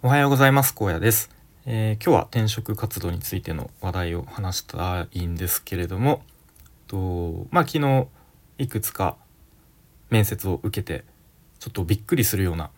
[0.00, 0.76] おはようございます。
[0.76, 1.28] 高野です、
[1.66, 6.22] えー、今日は転職活動についての話題を話したいんですけれども
[6.86, 8.06] とまあ昨日
[8.58, 9.16] いくつか
[10.08, 11.04] 面接を受けて
[11.58, 12.70] ちょっとびっくりするような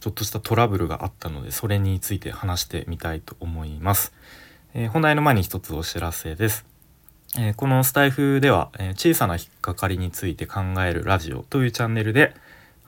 [0.00, 4.12] ちょっとしたトラブルがあったのでそれについて話してみたいと思います、
[4.74, 6.66] えー、本題の前に一つお知らせです、
[7.38, 12.34] え、このスタイフでは、え小さな引っかかりについて考えるラジオというチャンネルで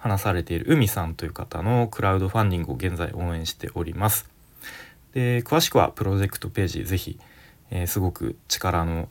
[0.07, 4.29] 話されている海さんという方のクラウドファンディングを現在応援しております。
[5.13, 7.19] で詳しくはプロジェクトページぜひ、
[7.71, 9.09] えー、すごく力の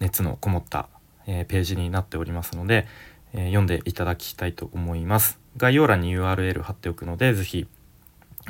[0.00, 0.88] 熱のこもった、
[1.26, 2.86] えー、ページになっておりますので、
[3.32, 5.38] えー、読んでいただきたいと思います。
[5.56, 7.66] 概要欄に URL 貼っておくのでぜひ、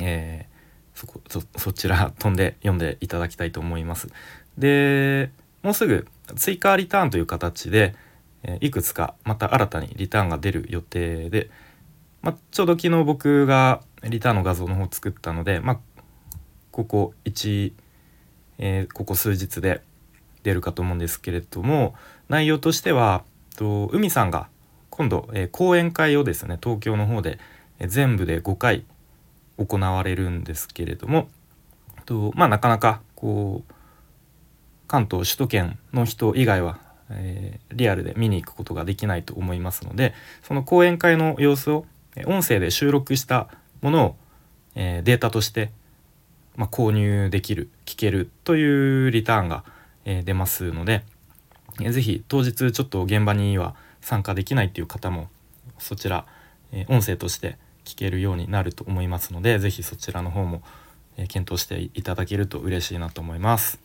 [0.01, 0.47] え
[0.95, 1.21] そこ
[1.57, 4.09] そちら飛んで読んでいただきたいと思います。
[4.59, 5.31] で
[5.63, 7.95] もうすぐ追加リターンという形で、
[8.45, 11.51] えいくつかまた新たにリターンが出る予定で、
[12.23, 15.79] まあ、ちょうど昨日僕がリターンの画像の方を作ったので、まあ、
[16.71, 17.73] ここ1、
[18.59, 19.83] えー、ここ数日で
[20.43, 21.95] 出るかと思うんですけれども
[22.29, 23.25] 内容としては
[23.57, 24.49] と海さんが
[24.91, 27.39] 今度、えー、講演会をですね東京の方で、
[27.79, 28.85] え、全部で5回
[29.59, 31.29] 行われるんですけれども
[32.05, 33.73] とまあなかなかこう
[34.89, 36.79] 関東首都圏の人以外は
[37.17, 41.87] えー、リアルで見に行くことができないと思いますのでその講演会の様子を
[42.27, 43.49] 音声で収録した
[43.81, 44.17] ものを、
[44.75, 45.71] えー、データとして、
[46.57, 49.65] まあ、購入できる聞けるというリターンが、
[50.05, 51.05] えー、出ますので、
[51.81, 55.29] えー、ぜひ当日ちょっと現場には参加できないっていう方も
[55.79, 56.27] そちら、
[56.73, 60.63] え音声として聞けるようになると思いますので是非そちらの方も、
[61.17, 63.82] え検討していただけると嬉しいなと思います。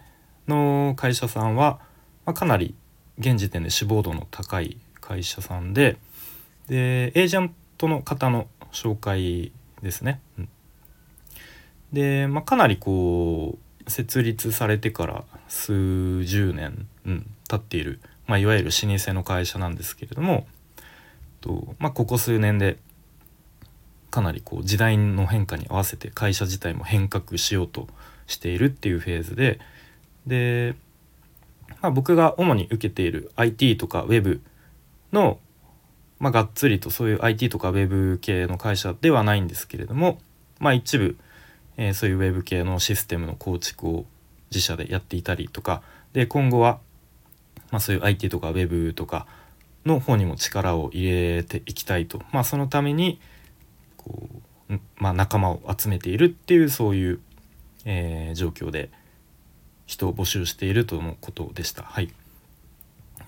[0.49, 1.79] の会社さんは、
[2.25, 2.75] まあ、かなり
[3.19, 5.99] 現時点で志望度の高い会社さんで
[6.67, 9.53] でエージェントの方の紹介
[9.83, 10.21] ですね。
[10.39, 10.49] うん、
[11.93, 20.47] で、まあ、かなりこう設立されてから数十年、うん、経っている、まあ、いわゆる老舗の会社なんですけれども
[21.43, 22.79] と、まあ、ここ数年で
[24.13, 27.89] かなりこう時代の変化に合わせて会社自体も変革しようと
[28.27, 29.59] しているっていうフェーズで
[30.27, 30.77] で、
[31.81, 34.43] まあ、僕が主に受けている IT とか Web
[35.13, 35.41] の、
[36.21, 40.19] まあ、がっつりとそういう IT とか Web 系の会社ではないんですけれども、
[40.61, 41.17] まあ、一部、
[41.79, 44.05] えー、そういう Web 系のシステムの構築を
[44.51, 46.81] 自社でやっていたりとかで今後は、
[47.71, 49.27] まあ、そういう IT とか Web とか
[49.87, 53.21] の方にも力を入れていきたいと、まあ、そのために、
[54.05, 54.29] こ
[54.71, 57.21] う、まあ、仲間を集めているっていうそういう、
[57.85, 58.91] えー、状況で
[59.87, 61.83] 人を募集しているとのことでした。
[61.83, 62.11] はい、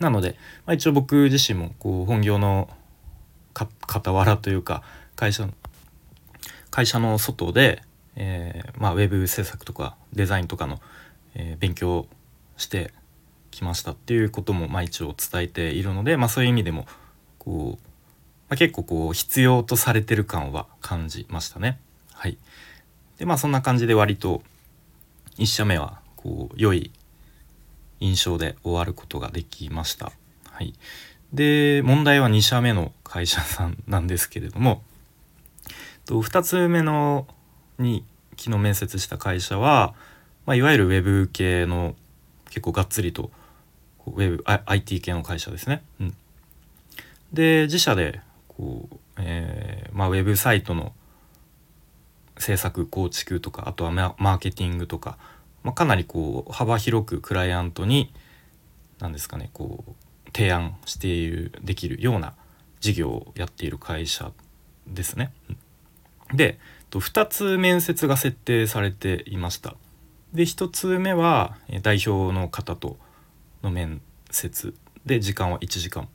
[0.01, 0.37] なので、
[0.67, 2.69] まあ、一応僕自身もこう本業の
[3.87, 4.83] 傍らというか
[5.17, 5.53] 会社の
[6.71, 7.83] 会社の外で、
[8.17, 10.81] えーまあ、ウェブ制作とかデザインとかの、
[11.35, 12.09] えー、勉強
[12.57, 12.93] して
[13.53, 16.87] きましたっていうことも、まあ、一応伝えているので、まあ、そういう意味でも
[17.39, 17.89] こう
[18.49, 21.79] まあ、結構こう必要とされてる感は感じましたね。
[22.13, 22.39] はい、
[23.19, 24.43] でまあそんな感じで割と
[25.39, 26.91] 1社目はこう良い
[28.01, 30.13] 印象で終わることができました。
[30.51, 30.75] はい、
[31.33, 34.83] で問題は2社目の会社さんなんですけれども
[36.05, 37.27] と2つ目の
[37.79, 38.05] に
[38.37, 39.95] 昨日面接した会社は、
[40.47, 41.95] まあ、いわゆるウェブ系の
[42.47, 43.31] 結構がっつりと
[44.07, 45.83] ウェブ IT 系の会社ですね。
[46.01, 46.17] うん、
[47.33, 48.21] で自社で
[48.57, 50.93] こう、えー、まあ、ウェブサイトの
[52.39, 55.19] 制作構築とかあとはマーケティングとか、
[55.63, 58.13] まあ、かなりこう幅広くクライアントに
[58.99, 59.93] 何ですかねこう
[60.35, 62.35] 提案しているできるような
[62.81, 64.33] 事業をやっている会社
[64.87, 65.33] ですね。
[66.35, 66.59] で
[66.91, 69.75] 2つ面接が設定されていました。
[70.33, 72.97] で1つ目は代表の方と
[73.63, 74.75] の面接
[75.07, 76.09] で時間は1時間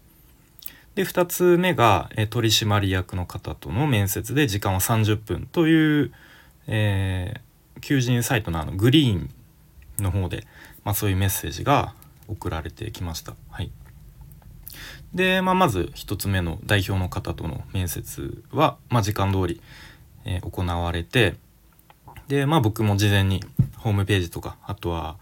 [0.99, 6.11] で2つ目が、え取締役の方との面接で時間は30分という、
[6.67, 9.29] えー、求人サイトのあの Green
[10.03, 10.45] の方で、
[10.83, 11.93] まあ、そういうメッセージが
[12.27, 13.35] 送られてきました。
[13.49, 13.71] はい、
[15.13, 19.61] で、まあ、まず1つ目の代表の方との面接は、まあ、時間通り、
[20.25, 21.37] えー、行われて
[22.27, 23.41] で、まあ、僕も事前に
[23.77, 25.15] ホームページとかあとは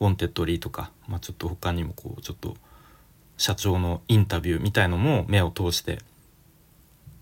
[0.00, 2.56] Wantedly とか、まあ、ちょっと他にもこうちょっと
[3.40, 6.00] 社長のインタビューみたいのも目を通して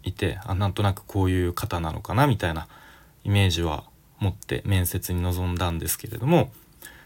[0.02, 2.66] いてあなんとなくこういう方なのかなみたいな
[3.22, 3.84] イメージは
[4.18, 6.50] 持って面接に臨んだんですけれども、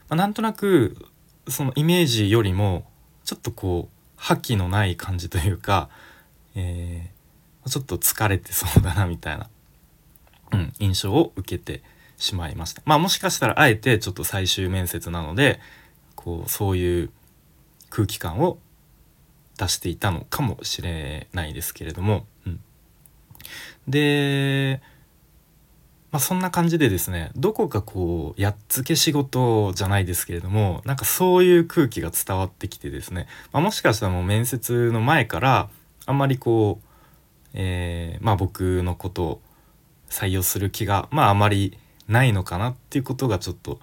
[0.08, 0.96] まあ、なんとなく
[1.46, 2.86] そのイメージよりも
[3.26, 5.90] ちょっとこう覇気のない感じというか、
[6.54, 9.50] えー、ちょっと疲れてそうだなみたいな、
[10.52, 11.82] うん、印象を受けて
[12.16, 12.80] しまいました。
[12.86, 15.60] まあもしかしたらあえてちょっと最終面接なので
[16.14, 17.10] こうそういう
[17.90, 18.56] 空気感を
[19.58, 22.60] 出していたのかもしれないですけれども、うん、
[23.86, 24.80] で、
[26.10, 35.68] まあ、そんな感じでですねどこかこうやっつけ仕事じゃないですけれどもなんかそういう空気が伝わってきてですね、まあ、もしかしたらもう面接の前から
[36.06, 36.86] あんまりこう、
[37.54, 39.40] えー、まあ僕のことを
[40.08, 41.78] 採用する気がまああまり
[42.08, 43.80] ないのかなっていうことがちょっと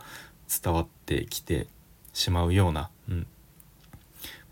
[0.64, 1.68] 伝わってきて
[2.14, 2.90] しまうような、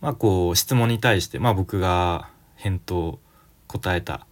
[0.02, 3.20] まあこう質問に対して、まあ、僕が返答
[3.68, 4.26] 答えた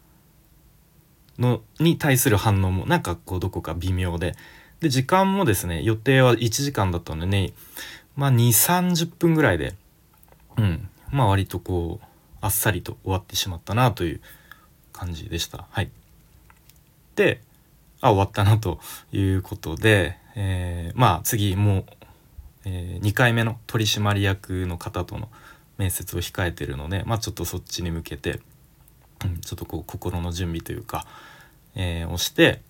[1.38, 4.35] のに対する反応もなんかこうどこか微妙で
[4.79, 7.53] で時間もですね予定は1時間だったのでね
[8.15, 9.75] まあ2 3 0分ぐらいで
[10.57, 12.06] うんまあ割とこう
[12.41, 14.21] あっさりと終わってしまったなという
[14.94, 15.65] 感じでした。
[15.71, 15.89] はい、
[17.15, 17.41] で
[18.01, 18.79] あ終わったなと
[19.12, 21.85] いうことで、えー、まあ次もう、
[22.65, 25.29] えー、2回目の取締役の方との
[25.77, 28.39] 面接を控えてるので、まあ、ちょっとそっちに向けて、
[29.24, 31.06] うん、ちょっとこう心の準備というか、
[31.75, 32.62] えー、をして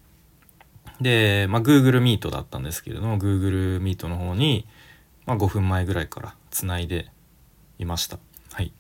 [1.02, 4.68] で、まあ、Google Meet だったんですけれども Google Meet の方に、
[5.25, 7.12] まあ、5分前ぐらいからつないで
[7.78, 8.18] いました。
[8.54, 8.72] はい、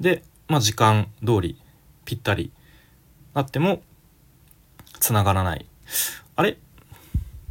[0.00, 1.60] で、まあ、時間通り
[2.04, 2.52] ぴったり
[3.34, 3.82] なっても
[4.98, 5.66] つながらない。
[6.34, 6.58] あれ？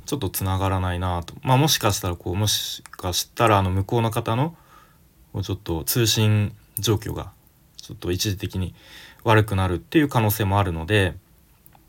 [0.05, 1.33] ちょっとつながらないなと。
[1.41, 4.55] まあもしかしたらこうもしかしたらあの向こうの方の
[5.35, 7.33] もうちょっと通信状況が
[7.75, 8.73] ちょっと一時的に
[9.25, 11.17] 悪くなるっていう可能性もあるので、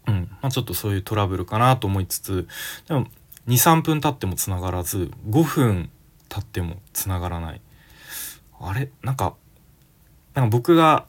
[0.09, 0.29] うん。
[0.43, 2.49] まあ、ちょっとそういうトラブルかなと思いつつ
[2.89, 3.07] でも
[3.47, 5.91] 23分経ってもつながらず5分
[6.29, 7.61] 経ってもつながらない。
[8.61, 8.91] あれ？
[9.03, 9.37] なんか
[10.35, 11.07] なんか僕が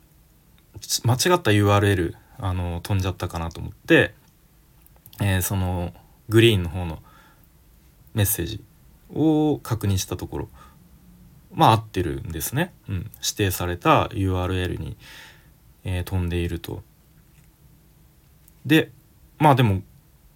[1.05, 4.13] 間違った URL あの飛んじゃったかなと思って、
[5.19, 5.91] えー、その
[6.29, 6.99] グリーンの方の
[8.13, 8.63] メッセージ
[9.11, 10.49] を確認したところ
[11.57, 14.95] まあ合ってるんですね、うん、指定された URL に、
[15.83, 16.83] えー、飛んでいると。
[18.65, 18.91] で
[19.39, 19.81] まあでも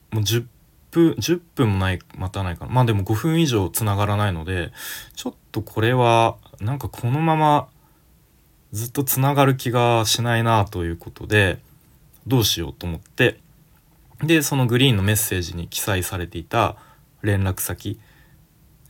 [0.09, 0.45] もう10
[0.89, 2.71] 分10分もない待たないかな。
[2.71, 4.71] まあでも5分以上つながらないので
[5.15, 7.67] ちょっとこれはなんかこのまま
[8.71, 11.59] ずっとつながる気がしないなということで
[12.25, 13.39] どうしようと思って。
[14.23, 16.75] でそのグリーンのメッセージに記載されていた
[17.23, 17.99] 連絡先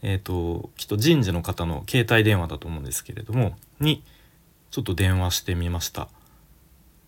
[0.01, 4.03] えっ、ー、ときっと人事の方の携帯電話だと思うんですけれどもに
[4.71, 6.07] ちょっと電話してみました。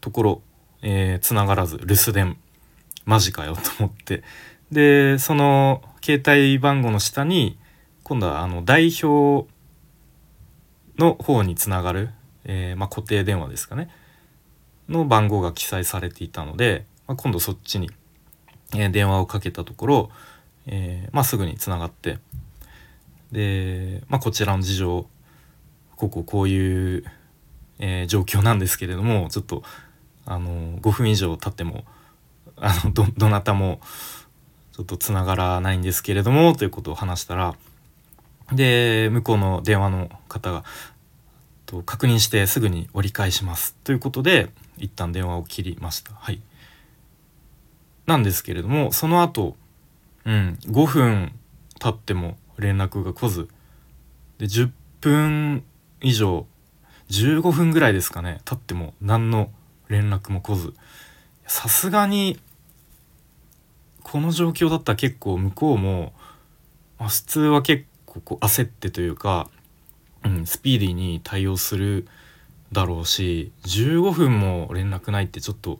[0.01, 0.41] ところ、
[0.81, 2.37] えー、繋がらず留守電。
[3.05, 4.23] マジかよと思って。
[4.71, 7.57] でその携帯番号の下に
[8.03, 9.47] 今度はあの代表
[10.97, 12.09] の方につながる、
[12.43, 13.89] えー、まあ、固定電話ですかね。
[14.89, 17.89] の番号が記載されていたので、まあ、今度そっちに、
[18.75, 20.11] え、電話をかけたところ、
[20.67, 22.19] えまあ、すぐにつながって
[23.33, 25.07] で、まあ、こちらの事情
[25.97, 27.03] こここういう、
[27.79, 29.63] えー、状況なんですけれどもちょっと
[30.25, 31.83] あの5分以上経っても
[32.55, 33.81] あのどどなたも
[34.71, 37.55] ちょっとつながらないんですけれどもということを話したら
[38.51, 40.63] で向こうの電話の方が
[41.65, 46.11] と確認してすぐに折り返しますということで一旦電話を切りました。
[46.13, 46.41] はい、
[48.05, 49.55] なんですけれどもその後、
[50.25, 51.33] うん、5分
[51.79, 53.47] 経っても連絡が来ず。
[54.39, 55.63] で10分
[56.01, 56.47] 以上
[57.09, 59.51] 15分ぐらいですかね経っても何の
[59.89, 60.73] 連絡も来ず。
[61.45, 62.39] さすがに
[64.01, 66.13] この状況だったら結構向こうも、
[66.99, 69.49] まあ、普通は結構こう焦ってというか、
[70.23, 72.07] うん、スピーディーに対応する
[72.71, 75.79] だろうし15分も連絡ないってちょっと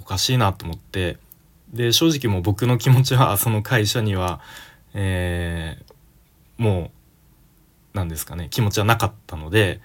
[0.00, 1.18] おかしいなと思って。
[1.72, 4.40] で正直もう僕の気持ちはその会社には
[4.94, 6.90] えー、もう
[7.94, 9.80] 何ですかね気持ちはなかったので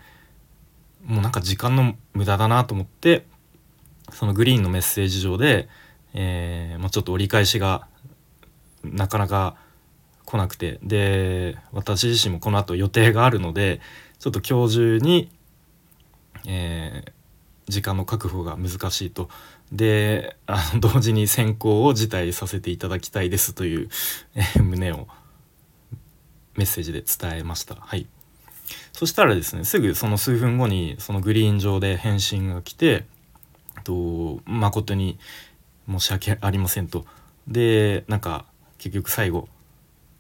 [1.06, 3.25] もうなんか時間の無駄だなと思って
[4.12, 5.68] そのグリーンのメッセージ上で、
[6.13, 7.88] えーまあ、ちょっと折り返しが
[8.84, 9.56] なかなか
[10.25, 13.82] 来なくてで私自身もこの後予定があるので
[14.20, 15.32] ちょっと今日中に、
[16.48, 19.30] えー、時間の確保が難しいと
[19.72, 23.90] であの 同時に選考を辞退させていただきたいですという、
[24.36, 25.08] えー、旨を
[26.56, 27.76] メッセージで伝えました。
[27.76, 28.08] はい
[28.94, 33.06] そしたらですねすぐその数分後にそのグリーン上で返信が来て
[33.86, 35.18] 「と誠に
[35.88, 37.06] 申し訳ありませんと」
[37.48, 38.46] でなんか
[38.78, 39.48] 結局最後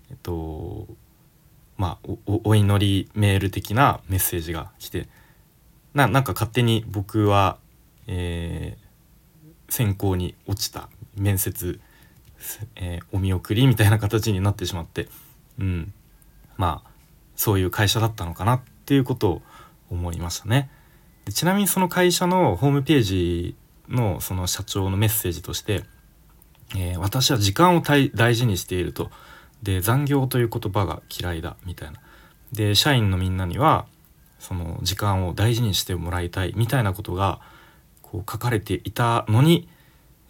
[0.09, 0.87] えっと
[1.77, 5.09] まあお祈りメール的なメッセージが来て
[5.93, 7.57] ななんか勝手に僕は、
[8.07, 8.88] えー、
[9.69, 11.79] 選考に落ちた面接、
[12.75, 15.07] えー、お見送りみたいな形になってしまって、
[15.59, 15.93] うん、
[16.57, 16.89] まあ
[17.35, 19.41] そういう会社だったのかなっていうことを
[19.89, 20.69] 思いましたね。
[21.25, 23.55] でちなみにその会社のホームページ
[23.87, 25.83] のその社長のメッセージとして
[26.75, 29.11] 「えー、私は時間を大事にしていると」
[29.63, 31.99] で残業という言葉が嫌いだみたいな。
[32.51, 33.85] で社員のみんなには
[34.39, 37.39] その時間を大事にしてもらいたいみたいなことが
[38.11, 39.67] こう書かれていたのに、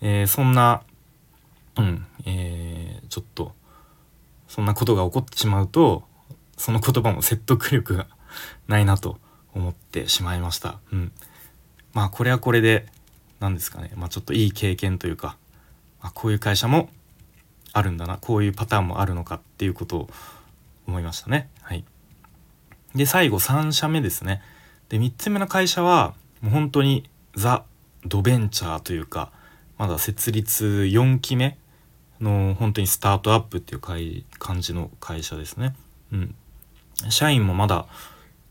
[0.01, 0.83] えー、そんな、
[1.77, 3.53] うんえー、ちょっと
[4.47, 6.03] そんなことが起こってしまうと
[6.57, 8.07] その言葉も説得力が
[8.67, 9.17] ないなと
[9.53, 10.79] 思ってしまいました。
[10.91, 11.11] うん、
[11.93, 12.85] まあこれはこれで
[13.39, 15.37] 何ですかね、まあ、ちょっといい経験というか、
[16.01, 16.89] まあ、こういう会社も
[17.71, 20.09] あるんだなこういうパターンもあるのかっていうことを
[20.87, 21.49] 思いましたね。
[21.61, 21.85] はい、
[22.93, 24.41] で最後3社目ですね。
[24.89, 27.63] で3つ目の会社はもう本当にザ・
[28.05, 29.31] ドベンチャーというか
[29.77, 31.57] まだ設立4期目
[32.19, 35.73] の本当にスタートアップっていう感じの会社ですね。
[36.11, 36.35] うん、
[37.09, 37.85] 社員もまだ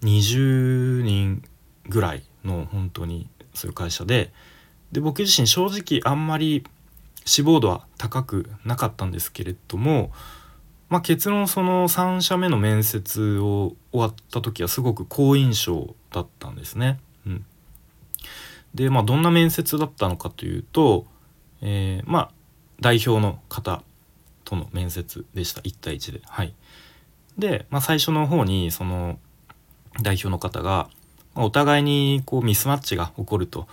[0.03, 1.43] 20人
[1.89, 4.33] ぐらいの本当にそういう会社で
[4.93, 6.65] で僕自身正直あんまり
[7.25, 10.11] 志望度は高くなかったんですけれども、
[10.89, 16.99] まあ、結論その3社目の面接を終わった時はすごく好印象だったんですね。
[17.27, 17.45] うん、
[18.75, 21.07] でまあどんな面接だったのかというと、
[21.63, 22.31] えー、まあ
[22.81, 23.83] 代表の方
[24.45, 25.61] との面接でした。
[25.61, 26.21] 1対1で。
[26.25, 26.55] はい、
[27.37, 29.19] で、まあ、最初の方にその
[30.01, 30.89] 代表の方が、
[31.35, 33.67] まあ、お互いにこうミスマッチが起こると、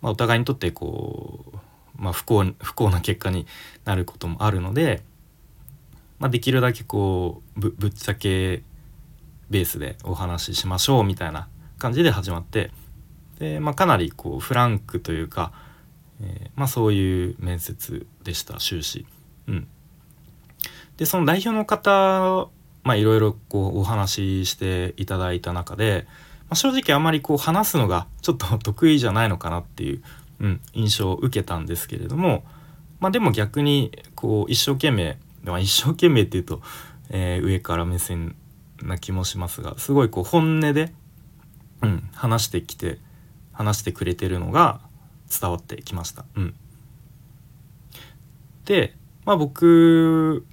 [0.00, 1.56] まあ、お互いにとってこう、
[1.96, 3.46] まあ、不幸不幸な結果に
[3.84, 5.02] なることもあるので、
[6.18, 8.62] まあ、できるだけこうぶぶっちゃけ
[9.50, 12.70] ベースでお話ししましょうみたいな感じで始まって
[13.42, 15.52] で、まあ、かなりこうフランクというか、
[16.22, 19.04] えー、まあ、そういう面接でした終始。
[19.48, 19.66] うん、
[20.96, 22.48] でその代表の方
[22.84, 26.06] まあいろいろこうお話ししていただいた中で、
[26.42, 30.02] まあ、正直あんまりこう話すのがちょっと 得意じゃないのかなっていう、
[30.38, 32.44] うん、印象を受けたんですけれども、
[33.00, 36.62] まあ、でも逆にこう一生懸命、まあ、一生懸命っていうと、
[37.10, 38.36] えー、上から目線
[38.80, 40.92] な気もしますがすごいこう本音で、
[41.82, 43.00] うん、話してきて
[43.52, 44.80] 話してくれてるのが
[45.40, 46.24] 伝わってきました。
[46.34, 46.54] うん、
[48.64, 48.94] で、
[49.24, 50.44] まあ、僕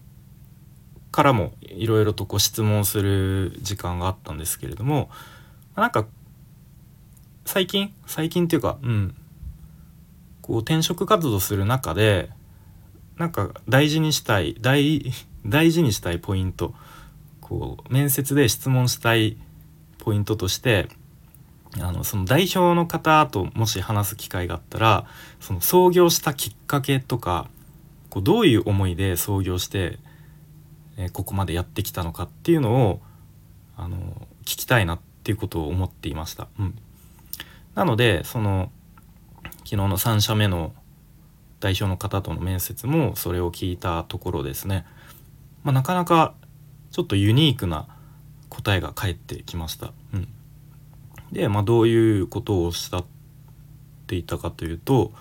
[1.11, 5.09] からもいろいろとこう質問する時間があったんですけれども
[5.75, 6.05] なんか
[7.45, 9.15] 最近最近っていうかうん
[10.41, 12.29] こう転職活動する中で
[13.17, 15.11] なんか大事にしたい大
[15.45, 16.73] 大事にしたいポイント
[17.41, 19.37] こう面接で質問したい
[19.97, 20.87] ポイントとして
[21.77, 25.05] あのその代表の方ともし話す機会があったら
[25.39, 27.47] その創業したきっかけとか
[28.09, 29.99] こうどういう思いで創業して
[30.97, 33.01] えここまでやってきたのかっていうのを
[33.77, 33.97] あの
[34.41, 36.47] 聞きたいなっていうことを思っていました。
[36.59, 36.77] うん、
[37.75, 38.71] なのでその
[39.59, 40.73] 昨日の3社目の
[41.59, 44.85] 代表の方との面接もそれを聞いたところですね、
[45.63, 46.33] まあ、なかなか
[46.91, 47.87] ちょっとユニークな
[48.49, 49.93] 答えが返ってきました。
[50.13, 50.27] うん、
[51.31, 53.05] で、まあ、どういうことをしゃっ
[54.07, 55.11] ていたかというと、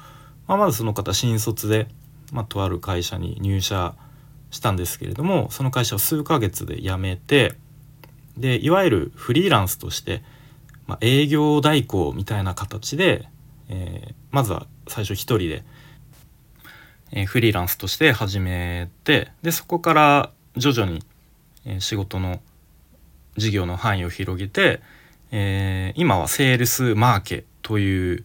[0.46, 1.88] まあ、まずその方新卒で、
[2.32, 3.94] まあ、とある会社に入社
[4.50, 7.54] したんですけれどもその会社を数ヶ月で辞めて
[8.36, 10.22] でいわゆるフリーランスとして、
[10.86, 13.28] まあ、営業代行みたいな形で、
[13.68, 15.64] えー、まずは最初一人で、
[17.12, 21.02] えー、フリーランスとして始めてでそこから徐々に、
[21.80, 22.40] 仕事の
[23.36, 24.80] 事業の範囲を広げて、
[25.30, 28.24] えー、今はセールスマーケという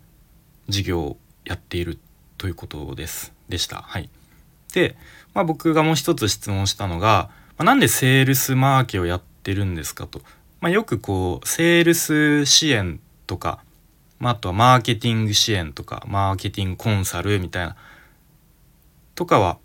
[0.70, 2.00] 事業をやっている
[2.38, 3.34] ということです。
[3.50, 3.82] でした。
[3.82, 4.10] はい、
[4.74, 4.96] で、
[5.34, 10.22] まあ、僕がもう一つ質問したのが、まあ、なんでセールスマーケをやってるんですかと、
[10.62, 13.64] まあ、よくこうセールス支援とか、
[14.20, 17.76] まあ、あとはマーケティング支援とかマーケティングコンサルみたいな
[19.16, 19.58] とかは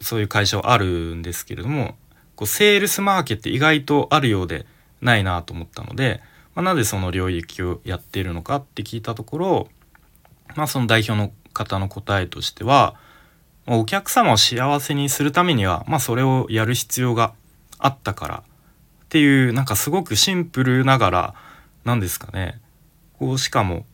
[0.00, 1.94] そういう会社はあるんですけれども
[2.36, 4.66] こうセールスマーケって意外とあるようで
[5.04, 6.20] ないなと思ったので、
[6.54, 9.68] まあ、なぜその領域をやっているのかって聞いたところ、
[10.56, 12.96] まあ、その代表の方の答えとしては
[13.66, 17.34] お客様を幸せにするためには、まあ、それをやる必要が
[17.78, 18.42] あったから
[19.04, 21.34] っていうなんかすごくシンプルながら
[21.84, 22.60] 何ですかね
[23.18, 23.86] こうしかも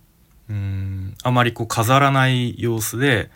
[0.49, 3.31] うんあまりこう飾らない様子で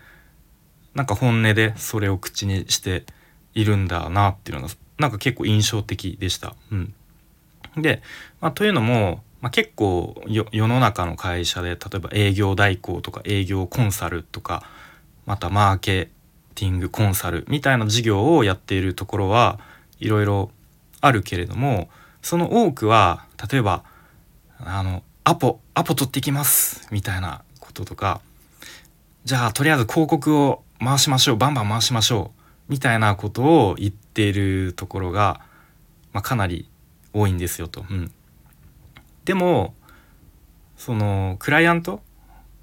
[0.95, 3.04] なんか本音でそれを口にして
[3.52, 6.54] いるんだなっていうのがなんか結構印象的でした。
[6.71, 6.95] うん、
[7.76, 8.02] で、
[8.40, 14.62] まあ、というのも、まあ、結構世の中の会社で例えば営業代行とか営業コンサルとか
[15.26, 16.11] またマーケ
[16.54, 19.59] ティングコンサルみたいな事業をやっているところは
[19.99, 20.50] いろいろ
[21.00, 21.88] あるけれども
[22.23, 23.85] その多くは例えば
[24.59, 28.21] あのアポアポ取ってきますみたいなこととか
[29.25, 32.33] じゃあとりあえず広告を回しましょうバンバン回しましょ
[32.69, 35.40] うみたいなことを言っているところが、
[36.12, 36.69] まあ、かなり
[37.14, 37.87] 多いんですよと。
[37.88, 38.12] うん、
[39.25, 39.75] でも
[40.76, 42.02] そのクライアント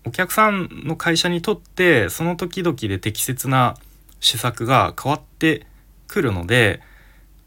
[0.05, 3.75] お客さんの会社にとってその時々で適切な
[4.19, 5.65] 施策が変わって
[6.07, 6.81] くるので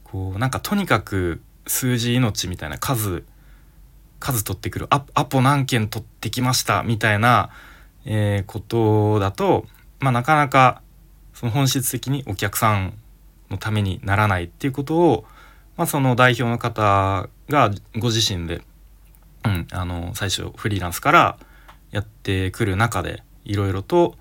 [0.03, 3.25] こうなんかとにかく数字命みたいな数
[4.21, 7.51] 数取ってくるアアポ何件取ってきましたみたいな、
[8.07, 9.67] えー、ことだと、
[10.01, 10.81] まあ、なかなか
[11.35, 12.95] その本質的にお客さん
[13.51, 15.25] のためにならないっていうことを、
[15.77, 18.63] まあ、その代表の方がご自身で、
[19.45, 21.39] うん、あの最初フリーランスから
[21.91, 24.15] やってくる中でいろいろと、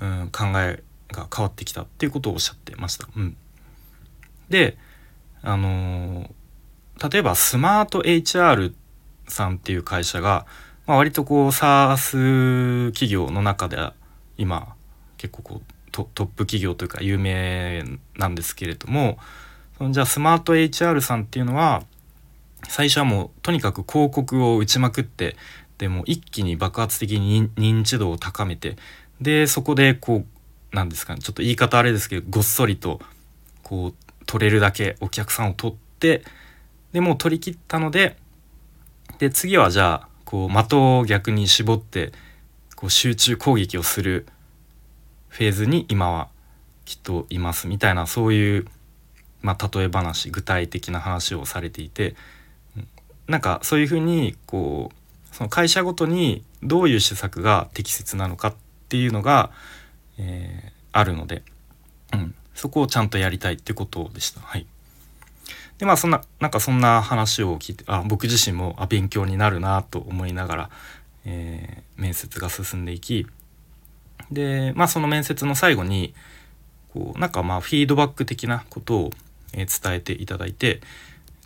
[0.00, 3.08] うん、考えが変わってきたっていうことをおっしゃってました。
[3.16, 3.36] うん、
[4.48, 4.76] で
[5.42, 6.30] あの
[7.10, 8.72] 例えばスマート HR
[9.28, 10.46] さんっていう会社が、
[10.86, 13.76] まあ、割とこう SARS 企業の中で
[14.38, 14.74] 今
[15.16, 17.84] 結構こうトップ企業というか有名
[18.16, 19.18] なんですけれども
[19.78, 21.82] そのじゃあスマート HR さんっていうのは
[22.68, 25.36] 最初はもうとにかく広告を打ちまくって
[25.78, 28.76] でも一気に爆発的に認知度を高めて
[29.20, 30.24] でそこでこ
[30.72, 33.00] うなんですかねちょっと言い方あれですけどごっそりと
[33.62, 33.94] こう
[34.26, 36.22] 取れるだけお客さんを取って
[36.92, 38.16] でもう取り切ったので
[39.18, 42.12] で次はじゃあこう的を逆に絞って
[42.74, 44.26] こう集中攻撃をする
[45.28, 46.28] フェーズに今は
[46.84, 48.66] きっといますみたいなそういう、
[49.42, 52.16] まあ、例え話具体的な話をされていて
[53.28, 58.54] なんかそういうふうにこうその会社ごとにどういう施策が適切なのかっ
[58.88, 59.50] ていうのが、
[60.18, 61.42] えー、あるので、
[62.12, 64.40] うん、そこをちゃんとやりたいってことでした。
[64.40, 64.66] はい
[65.78, 70.70] でまあそんななんかそんな話を聞いてあ僕自身もあ勉強になるなと思いながら、
[71.26, 73.26] えー、面接が進んでいき
[74.30, 76.14] でまあその面接の最後に
[76.94, 79.10] こうなんかまあフィードバック的なことを、
[79.56, 80.80] え伝えていただいて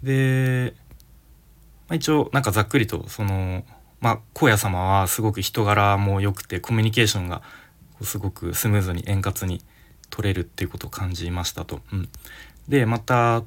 [0.03, 0.75] で、
[1.88, 3.64] まあ、一応なんかざっくりとその
[4.01, 7.42] まあ荒野様はすごく人柄も良くてコミュニケーションが
[8.03, 9.62] すごくスムーズに円滑に
[10.09, 11.81] 取れるっていうことを感じましたと。
[11.92, 12.09] うん、
[12.68, 13.44] でまた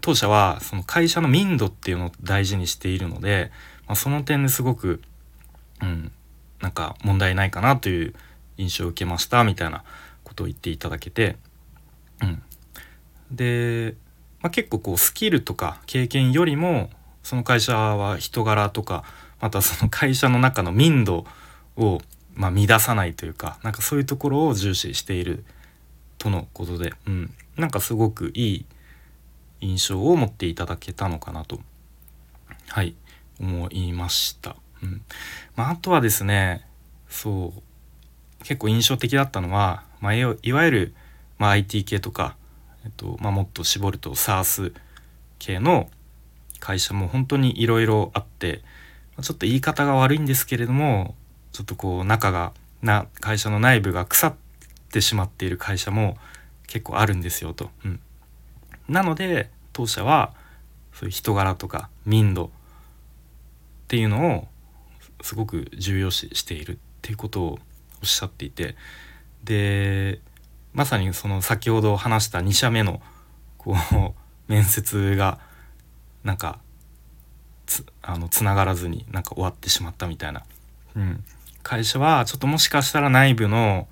[0.00, 3.50] 当社はその会社の民度っていうのを大事にしているので、
[3.86, 5.02] まあ、その点ですごく、
[5.82, 6.10] うん、
[6.60, 8.14] なんか問題ないかなという
[8.56, 9.84] 印象を受けましたみたいな
[10.24, 11.36] ことを言っていただけて、
[12.22, 12.42] うん、
[13.30, 13.94] で、
[14.40, 16.90] まあ、結構こうスキルとか経験よりも
[17.22, 19.04] その会社は人柄とか
[19.40, 21.26] またその会社の中の民度
[21.76, 22.00] を
[22.34, 25.44] まあ乱さないというかなんかそういうところを重視している
[26.18, 28.66] とのことで、うん、なんかすごくいい
[29.60, 31.60] 印象を持っていただけたのかなと
[32.68, 32.94] はい
[33.40, 34.56] 思いました。
[34.82, 35.02] うん
[35.56, 36.66] まあ、あとはですね
[37.08, 37.62] そう
[38.44, 40.94] 結構印象的だったのは、まあ、いわゆる、
[41.38, 42.36] まあ、IT 系とか、
[42.84, 44.72] えっとまあ、もっと絞ると SARS
[45.38, 45.90] 系の
[46.60, 48.62] 会社も本当にいろいろあって
[49.20, 51.14] ちょっと言い方が悪いんですけれども
[51.52, 54.34] ちょっとこう中がな会社の内部が腐っ
[54.92, 56.16] てしまっている会社も
[56.66, 57.70] 結構あるんですよと。
[57.84, 58.00] うん、
[58.88, 60.32] なので当社は
[60.94, 62.50] そういう人柄とか民度っ
[63.88, 64.48] ていうのを
[65.22, 67.58] すごく重要視しているっていうことを
[68.02, 68.76] おっしゃっていて
[69.44, 70.20] で
[70.72, 73.02] まさにその先ほど話した2社目の
[73.58, 74.14] こう
[74.52, 75.38] 面接が
[76.24, 76.58] なんか
[77.66, 80.44] つあのつながらずになんか終わってしまったみたいな、
[80.96, 81.24] うん、
[81.62, 83.88] 会社はちょっともしかしたら内部の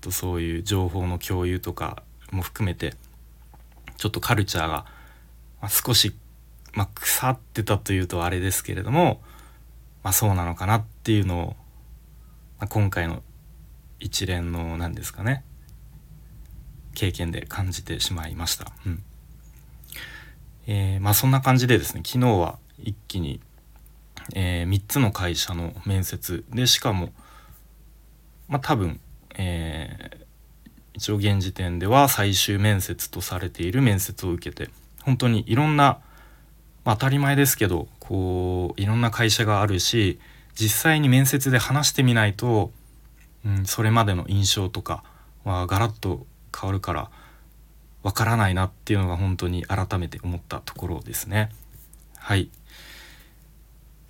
[0.00, 2.94] とそういう情報の共有とかも含めて
[3.96, 4.84] ちょっとカルチャーが、
[5.68, 6.14] 少し、
[6.74, 9.22] まあ、腐ってたというとあれですけれども、
[10.02, 11.46] まあ、そうなのかなっていうのを、
[12.58, 13.22] まあ、今回の
[13.98, 15.44] 一連の何ですかね。
[16.96, 18.72] 経験で感じてしまいました。
[18.84, 19.02] うん
[20.66, 23.38] えー、まあそんな感じでですね昨日は一気に
[24.34, 27.12] えー、3つの会社の面接でしかも
[28.48, 29.00] まあ多分、
[29.36, 34.70] えー、一応現時点では最終面接とされている面接を受けて
[35.02, 36.00] 本当にいろんな、
[36.84, 40.18] まあ、当たり前ですけどこういろんな会社があるし
[40.54, 42.72] 実際に面接で話してみないと、
[43.44, 45.04] うん、それまでの印象とか
[45.44, 46.26] はガラッと
[46.58, 47.10] 変わるから
[48.02, 51.50] わからないなっていうのが本当に改めて思ったところですね。
[52.18, 52.50] はい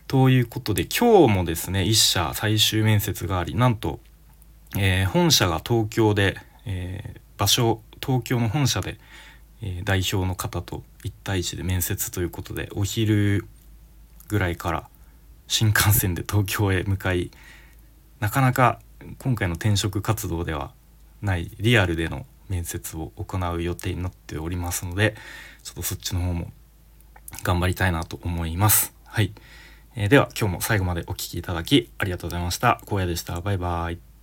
[0.06, 3.98] ということで今日もですね1社最終面接がありなんと、
[4.78, 8.98] えー、本社が東京で、えー、場所東京の本社で、
[9.62, 13.46] えー、代表の方と1対1で面接ということでお昼
[14.28, 14.88] ぐらいから
[15.48, 17.32] 新幹線で東京へ向かい
[18.20, 18.78] なかなか
[19.18, 20.72] 今回の転職活動では
[21.20, 25.14] ないリアルでの面接を行う予定になっておりますので
[25.62, 26.50] ちょっとそっちの方も
[27.42, 28.94] 頑張りたいなと思います。
[29.04, 29.32] はい。
[29.94, 32.80] えー、では今日も最後までお聴きいただきありがとうございました。
[32.86, 33.40] 荒野でした。
[33.40, 34.15] バイバイ。